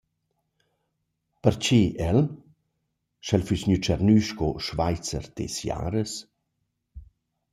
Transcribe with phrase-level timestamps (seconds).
[1.43, 2.19] Perche el?
[3.25, 6.13] Sch’el füss gnü tschernü sco «Schweizer des Jahres».